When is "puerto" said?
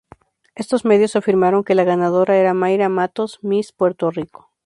3.71-4.09